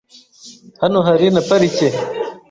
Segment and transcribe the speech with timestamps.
[0.81, 1.87] Hano hari na parike.